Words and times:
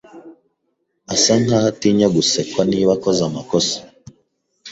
Asa 1.13 1.33
nkaho 1.43 1.67
atinya 1.73 2.07
gusekwa 2.15 2.61
niba 2.71 2.91
akoze 2.97 3.21
amakosa. 3.29 3.75